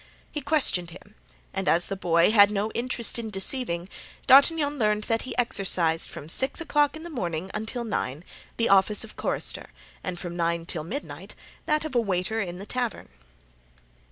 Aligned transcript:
He 0.31 0.41
questioned 0.41 0.89
him, 0.89 1.13
and 1.53 1.67
as 1.67 1.85
the 1.85 1.95
boy 1.95 2.31
had 2.31 2.49
no 2.49 2.71
interest 2.71 3.19
in 3.19 3.29
deceiving, 3.29 3.87
D'Artagnan 4.25 4.79
learned 4.79 5.03
that 5.03 5.21
he 5.29 5.37
exercised, 5.37 6.09
from 6.09 6.27
six 6.27 6.59
o'clock 6.59 6.95
in 6.95 7.03
the 7.03 7.09
morning 7.11 7.51
until 7.53 7.83
nine, 7.83 8.23
the 8.57 8.67
office 8.67 9.03
of 9.03 9.15
chorister, 9.15 9.69
and 10.03 10.17
from 10.17 10.35
nine 10.35 10.61
o'clock 10.61 10.67
till 10.69 10.83
midnight 10.85 11.35
that 11.67 11.85
of 11.85 11.93
a 11.93 12.01
waiter 12.01 12.41
in 12.41 12.57
the 12.57 12.65
tavern. 12.65 13.09